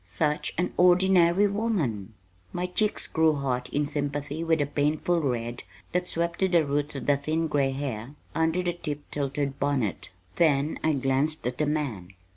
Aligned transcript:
Such 0.03 0.55
an 0.57 0.73
ordinary 0.77 1.45
woman!" 1.45 2.15
My 2.53 2.65
cheeks 2.65 3.05
grew 3.05 3.35
hot 3.35 3.69
in 3.69 3.85
sympathy 3.85 4.43
with 4.43 4.57
the 4.57 4.65
painful 4.65 5.21
red 5.21 5.61
that 5.91 6.07
swept 6.07 6.39
to 6.39 6.47
the 6.47 6.65
roots 6.65 6.95
of 6.95 7.05
the 7.05 7.17
thin 7.17 7.45
gray 7.45 7.69
hair 7.69 8.15
under 8.33 8.63
the 8.63 8.73
tip 8.73 9.01
tilted 9.11 9.59
bonnet. 9.59 10.09
Then 10.37 10.79
I 10.83 10.93
glanced 10.93 11.45
at 11.45 11.59
the 11.59 11.67
man. 11.67 12.13